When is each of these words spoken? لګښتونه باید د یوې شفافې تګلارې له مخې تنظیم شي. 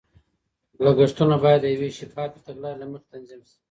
لګښتونه 0.83 1.35
باید 1.43 1.61
د 1.63 1.67
یوې 1.75 1.89
شفافې 1.97 2.39
تګلارې 2.47 2.79
له 2.81 2.85
مخې 2.91 3.07
تنظیم 3.13 3.41
شي. 3.47 3.55